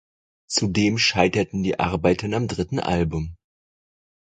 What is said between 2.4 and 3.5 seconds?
dritten Album.